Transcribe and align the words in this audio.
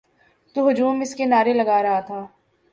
تو 0.55 0.59
ہجوم 0.69 1.01
اس 1.01 1.15
کے 1.15 1.25
نعرے 1.25 1.53
لگا 1.53 1.81
رہا 1.83 1.99
ہے۔ 2.09 2.21